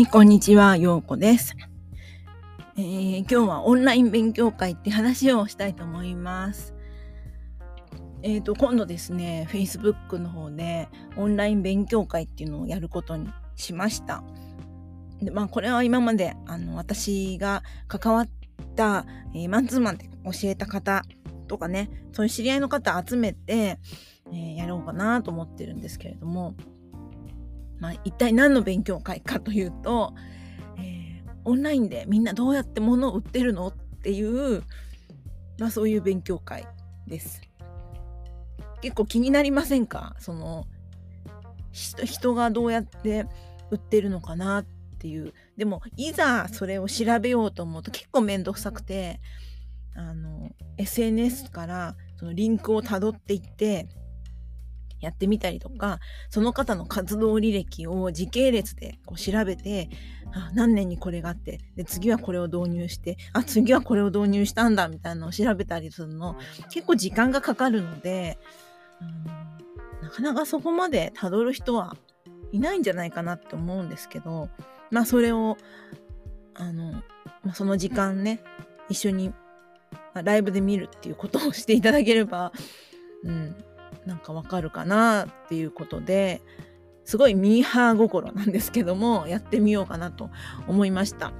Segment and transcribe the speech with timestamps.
[0.00, 1.54] い、こんにちは、ようこです。
[2.78, 6.74] えー今日はオンライン勉強会って話をしたいと思います。
[8.22, 14.24] えっ、と、今度ですね、Facebook の方でオンライン勉強会っていうのをやることにしました。
[15.20, 18.28] で、まあ、これは今まで、あの、私が関わっ
[18.74, 21.02] た、えーマンツーマンで教えた方
[21.46, 23.78] とかね、そういう知り合いの方集めて、
[24.32, 26.54] えやろうかなと思ってるんですけれども、
[27.80, 30.14] まあ、一体何の勉強会かというと、
[30.78, 31.10] えー
[31.42, 34.62] オンラインでみんなどうやって物を売ってるのっていう、
[35.58, 36.66] まあ、そういう勉強会
[37.06, 37.40] です。
[38.82, 40.14] 結構気になりませんか？
[40.18, 40.66] その
[41.72, 43.26] 人がどうやって
[43.70, 44.66] 売ってるのかなっ
[44.98, 49.20] ていうでもいざそれを調べようと思うと結構面倒くさくて
[49.94, 53.88] あの SNS からそのリンクをたどっていって
[55.00, 59.88] やってみたりとかその方の活動履歴を時系列でこう調べて
[60.32, 66.36] あ何年にこれがあってで次はこれを導入してあ次はこれを導入したんだみたいなのを調べたりするの
[66.70, 68.38] 結構時間がかかるので、
[69.00, 69.50] うん
[70.00, 71.96] なかなかそこまでたどる人は
[72.52, 74.48] いないんじゃないかなって思うんですけど
[74.90, 75.56] まあそれを
[76.54, 76.92] あの、
[77.44, 78.42] まあ、その時間ね
[78.88, 79.36] 一緒にま
[80.14, 82.52] あライブで見るっていうことをしていただければ、
[83.24, 83.56] うん、
[84.06, 86.42] なんかわかるかなっていうことで
[87.04, 90.30] すごいミーハー心なんですけどもやってみようかなと
[90.68, 91.32] 思いました。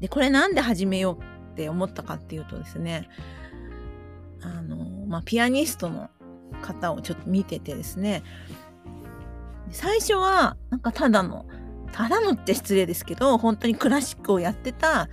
[0.00, 3.08] でこれなんで始めようって思ったかっていうとですね
[4.42, 6.10] あの、まあ、ピアニストの
[6.62, 8.22] 方をちょっと見ててですね
[9.70, 11.46] 最初はなんかただの
[11.92, 15.08] ただのって失礼ですけど本当にクラシックをやってた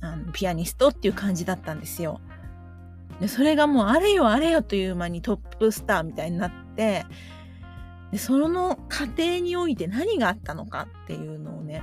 [0.00, 2.20] あのピアニストっていう感じだったんですよ。
[3.20, 7.04] でそれがもうあれよあれよという間にトップスターみたいになって
[8.12, 11.82] でその過程において何があったのかっていうのをね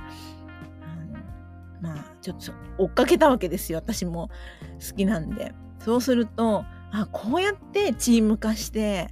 [0.82, 3.78] あのまあちょっと追っかけたわけですよ。
[3.78, 4.30] 私も
[4.86, 5.52] 好きなんで。
[5.78, 9.08] そうするとあこうやってチーム化して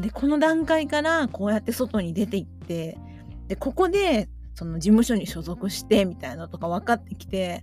[0.00, 2.98] でこの段階からこうやって外に出ていって
[3.46, 7.62] でここでその事務所に所属してみたいなのとか分かってきて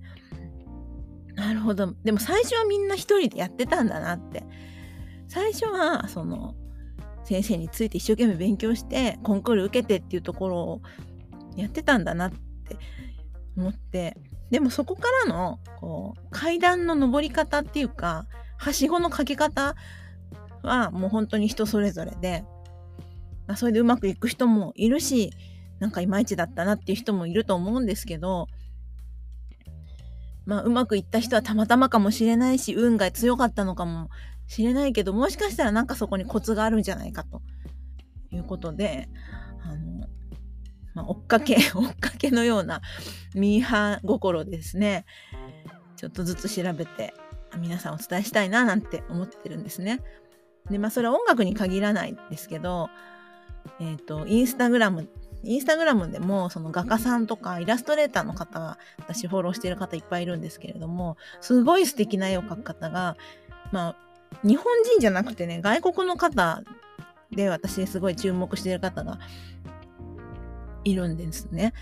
[1.36, 1.60] なる。
[1.60, 1.94] ほど。
[2.04, 4.44] でも最初はみんな一人でやってたんだなって。
[5.28, 6.56] 最初はその
[7.24, 10.82] 先生について一生懸命勉強してコンクール受けてっていうところを
[11.56, 12.78] やってたんだなって
[13.58, 14.18] 思って。
[14.52, 18.28] でもそこからのこう階段の上り方っていうか
[18.58, 19.76] はしごのかけ方
[20.62, 22.44] はもう本当に人それぞれで、
[23.48, 25.32] ま、それでうまくいく人もいるし
[25.80, 28.48] なんかいまいちだったなっていう人もいると思うんですけど
[30.46, 34.10] まあうまくいった人はたまたまかもしれないし運が強かったのかも
[34.48, 37.42] しれないけどもしかしたらなんかそこにコツがあるんじゃないかと
[38.32, 39.10] いうことで
[39.64, 40.08] あの、
[40.94, 42.82] まあ、追っかけ 追っかけのような
[43.36, 45.06] ミーハー心ですね
[45.96, 47.14] ちょっとずつ調べて
[47.60, 50.02] 皆さんお伝えしたいななんて思ってるんですね。
[50.70, 52.90] でまあそれは音楽に限らないんですけど
[53.80, 55.10] えっ、とインスタグラム
[55.44, 63.18] インスタグラムでもその画家さんとかイラストレーターの方が私フォローしてる方いっぱいいるんですけれどもすごい素敵な絵を描く方が
[63.72, 63.96] まあ
[64.48, 66.64] 日本人じゃなくてね外国の方
[67.32, 69.20] で私すごい注目してる方が
[70.84, 71.74] いるんですね。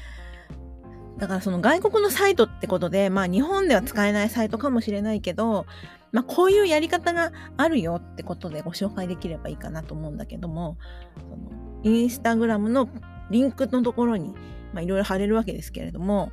[1.17, 5.67] だからその外国のサイトってことでまあ日本では使えないサイトかもしれないけど
[6.11, 10.77] まあこういうやり方があるよってことでご紹介できればいいかなと思うんだけども
[11.19, 11.37] その
[11.83, 12.89] インスタグラムの
[13.31, 14.35] リンクのところに
[14.75, 16.31] いろいろ貼れるわけですけれども、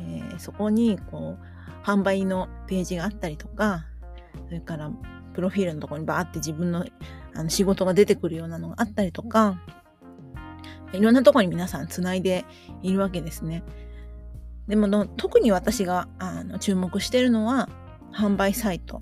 [0.00, 3.84] えーそこにこう販売のページがあったりとか
[4.46, 4.90] それから
[5.34, 6.84] プロフィールのところにバーって自分の
[7.34, 9.58] あの仕事が出てくるようなのがあったりとか
[10.92, 12.44] いろんなところに皆さんつないで
[12.82, 13.62] いるわけですね。
[14.68, 17.68] でもの特に私があの注目してるのは
[18.12, 19.00] 販売サイト。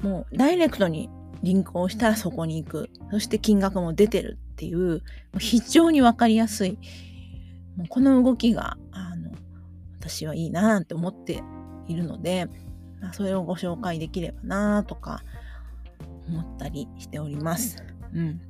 [0.00, 1.10] もうダイレクトに
[1.42, 2.90] リンクを押したらそこに行く。
[3.10, 5.02] そして金額も出てるっていう、
[5.38, 6.78] 非常にわかりやすい。
[7.76, 9.30] もうこの動きが、あの、
[10.00, 11.42] 私はいいななんて思って
[11.86, 12.48] いるので、
[13.00, 15.22] まあそれをご紹介できればなとか
[16.26, 17.84] 思ったりしております。
[18.12, 18.40] うん。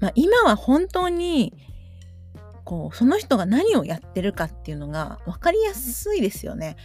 [0.00, 1.54] まあ今は本当に、
[2.64, 6.76] こう、その人が何をやってるかっていうのが分かりやすいですよね。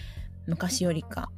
[0.46, 1.32] 昔よりか。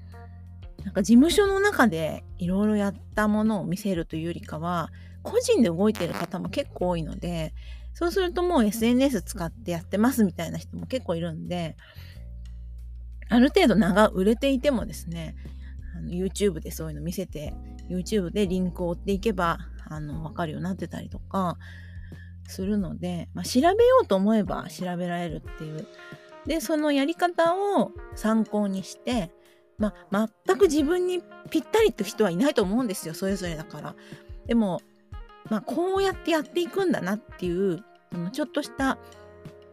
[0.84, 4.90] なんか事務所の中でいろいろやったものを見せるというよりかは
[5.22, 7.54] 個人で動いてる方も結構多いので
[7.94, 11.78] そうするともう SNS 使ってやってますみたいな人も結構いるんで
[13.30, 15.36] ある程度名が売れていてもですね
[16.08, 17.54] YouTube でそういうの見せて
[17.90, 21.58] YouTube でリンクを追っていけばあの分かるようになってたりとか
[22.48, 25.88] するので、まあ、調べようと思えば調べられるっていう。
[26.46, 29.32] で、そのやり方を参考にして、
[29.78, 33.14] まあ、全く自分にぴったりって人はいないと思うんですよ。
[33.14, 33.96] それぞれだから。
[34.46, 34.82] でも、
[35.50, 37.84] まあ、こうやってやっていくんだなっていう、
[38.32, 38.98] ちょっとした、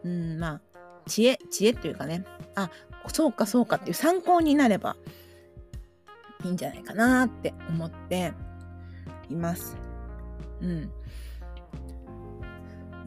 [0.03, 0.61] うん、まあ、
[1.07, 2.25] 知恵、知恵っていうかね、
[2.55, 2.69] あ、
[3.07, 4.95] そうかそうかっていう参考になれば
[6.43, 8.33] いいんじゃないかなって思って
[9.29, 9.77] います。
[10.61, 10.91] うん。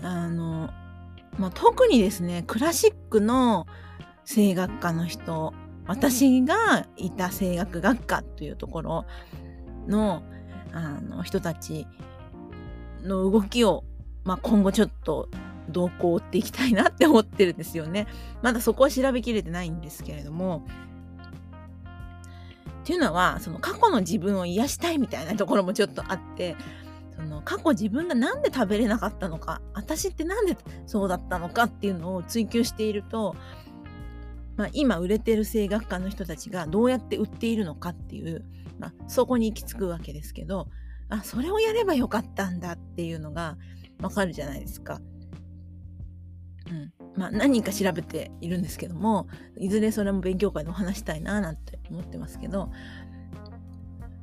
[0.03, 0.71] あの、
[1.39, 3.67] まあ、特にですね、クラシックの
[4.25, 5.53] 声楽家の人、
[5.87, 9.05] 私がいた声楽学科というところ
[9.87, 10.23] の
[10.73, 11.87] あの人たち
[13.03, 13.85] の動きを、
[14.25, 15.29] まあ、今後ちょっと
[15.69, 18.07] 動向を追っていきたいなって思ってるんですよね。
[18.43, 20.67] まだそこは調べきれてないんですけれども。
[22.83, 26.55] っていうのはその過去の自分を癒したいみたいなところもちょっとあって
[27.17, 33.37] その過去自分が何で食べれなかったのか私って何でそうだったのかっていうのを追求していると、
[34.57, 38.45] まあ、今売れてる声楽家の人たちがどうやって売っているのかっていう、
[38.79, 40.69] まあ、そこに行き着くわけですけど
[41.09, 43.57] あそれをやればよかったんだっていうのが
[44.01, 45.01] わかるじゃないですか。
[46.71, 49.29] うんまあ、何人か調べているんですけども
[49.59, 52.71] いずれそれも勉強会でお話したいななんて思ってますけど、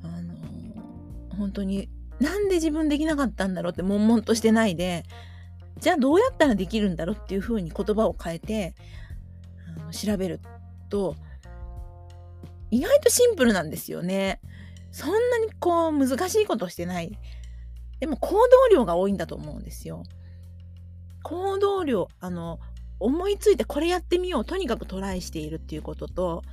[0.04, 1.88] あのー、本当に
[2.19, 5.04] なんで自分できなかったんだろうって悶々としてないで
[5.80, 8.75] じゃあどうやったらできるんだろうっていうふうに言葉を変えて
[9.92, 10.40] の調べる
[10.90, 11.16] と
[12.72, 14.40] 意外とシンプルなんですよね。
[14.92, 17.18] そんなにこう難しいことしてない。
[18.00, 18.40] でも行動
[18.72, 20.04] 量が多いんだと思うんですよ。
[21.24, 22.60] 行動量、あの、
[23.00, 26.44] 思いついてこれやってみよう、とにかくトライしているっていうことと、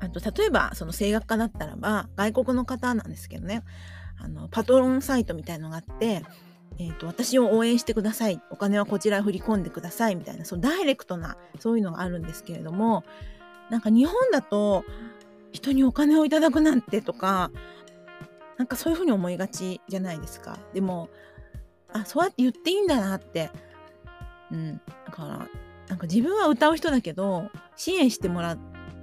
[0.00, 3.62] あと、例えば、その声楽家だったらば、外国の方なんですけどね、
[4.18, 6.24] あの、パトロンサイトみたいのがあって、
[6.78, 8.40] え、ー、と、私を応援してください。
[8.50, 10.16] お金はこちらへ振り込んでください。
[10.16, 13.04] みたいな、そのダイレクトな、そういうのがあるんですけれども、
[13.70, 14.84] なんか日本だと、
[15.52, 17.50] 人にお金をいただくなんてとか、
[18.56, 20.58] なんかそういうふうに思いがちじゃないですか。
[20.72, 21.08] でも、
[21.92, 23.50] あそうやって言っていいんだなって
[24.50, 25.48] うんだから
[25.88, 28.56] なんか自分は歌う人だけど支援してもら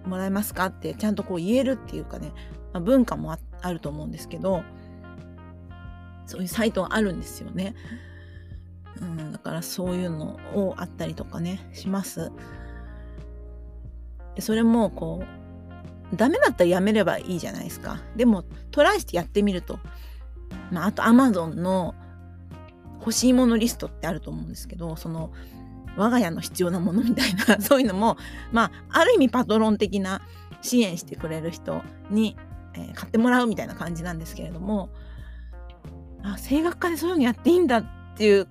[0.05, 2.31] もらえますかってちゃんとこう言えるっていうかね、
[2.73, 4.63] まあ、文化もあると思うんですけど
[6.29, 7.75] そういうサイトがあるんですよね。
[9.01, 12.31] うん、だからそういうのをあったりとかねします。
[14.39, 15.23] それもこ
[16.13, 17.99] うダメだったらやめればいいじゃないですか。
[18.15, 19.79] でもトライしてやってみると。
[20.71, 21.95] まあ、あと Amazon の
[22.99, 25.31] 欲しいものリストってあると思うんですけどその
[25.95, 28.17] 我が家の必要なものみたいな そういうのも
[28.51, 30.21] まあある意味パトロン的な
[30.61, 32.37] 支援してくれる人に、
[32.73, 34.89] えー、買ってもらうみたいな感じなんですけれども
[36.23, 37.85] あ声楽家でそういうのやっていいんだっ
[38.15, 38.47] ていう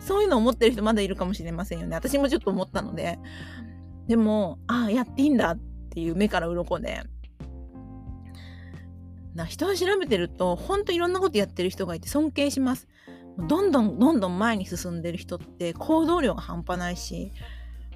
[0.00, 3.18] そういうのを思ってる人まだいるかもしれませんよね私もちょっと思ったので
[4.06, 5.58] でもああやっていいんだっ
[5.90, 7.02] ていう目から鱗で
[9.34, 12.88] な人を調べてるとほんといろんなことやってる人がいて尊敬します。
[13.46, 17.32] どんどんどんどん前に進んでる人って行動量が半端ないし、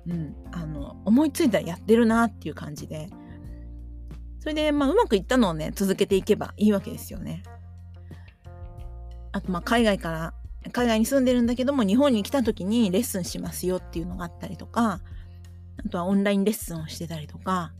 [0.06, 3.08] うん、あの思いついたらやってるなっていう感じで
[4.38, 7.42] それで、まあ、うまくいったのをね続けていけばいいわけですよね。
[9.32, 10.34] あとまあ海外から
[10.72, 15.00] 海外に住んでるんだけども日本に来た時にレッスンしますよっていうのがあったりとか
[15.84, 17.72] あとはオンラインレッスンをしてたりとか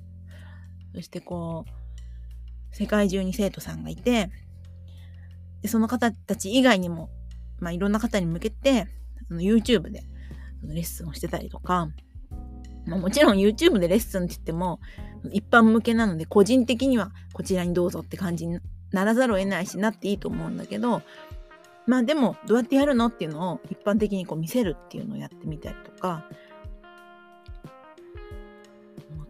[0.94, 4.30] そしてこう世界中に生徒さんがいて
[5.60, 7.10] でその方たち以外にも
[7.62, 8.88] まあ、いろんな方に向けて、
[9.30, 10.02] YouTube で
[10.64, 11.88] レッスンをしてたりとか、
[12.86, 14.80] まあ、もちろん YouTube でレッスンって言っても、
[15.30, 18.58] 一般向けなので、個人的にはこちらにどうぞって感じに
[18.90, 21.02] ならざるを得ないし、なっていいと思うんだけど、
[21.86, 26.24] まあでも、どうやってやるのっていうのを一般的にこう見せるっていうのをやってみたりとか、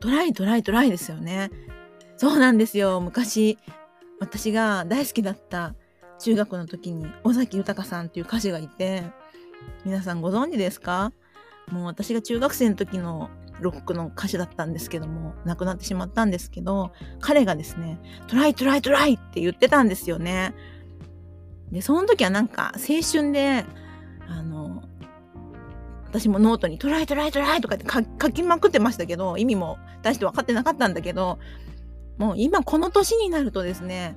[0.01, 1.51] try try try ですよね。
[2.17, 3.01] そうなんですよ。
[3.01, 3.59] 昔、
[4.21, 5.75] 私が大好きだった
[6.19, 9.03] 中学の時に尾崎豊さんっていう歌手がいて、
[9.85, 11.13] 皆さんご存知ですか？
[11.71, 13.31] もう私が中学生の時の
[13.61, 20.55] ロックの歌手だったんですけども、亡くなってしまったんですけど、彼がですね、 try try try って言ってたんですよね。
[21.73, 23.65] で、その時はなんか青春で、
[24.29, 24.83] あの、
[26.05, 31.39] 私もノートに try try try とかって書きまくってましたけど、意味も大して分かってなかったんだけど、
[32.19, 34.17] もう今この年になるとですね、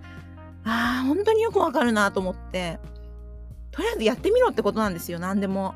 [0.65, 2.79] ああ、本当によくわかるなと思って、
[3.71, 5.73] とりあえずやってみろってことなんですよ、何でも。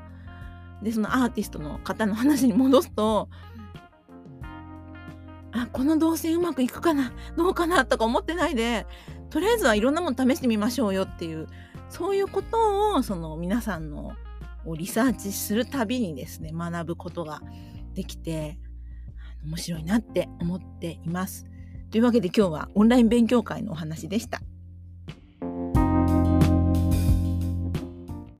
[0.83, 3.29] で、そのアーティストの方の話に戻すと、
[5.51, 8.85] あ、この動線うまくいくかなどうかなとか思ってないで、
[9.29, 11.47] とりあえずはいろんなもの試してみましょうよっていう
[11.89, 14.13] そういうことをその皆さんの
[14.65, 17.41] をリサーチするたびにですね学ぶことが
[17.93, 18.59] できて
[19.43, 21.45] 面白いなって思っています。
[21.91, 24.41] というわけで今日はオンライン勉強会のお話でした。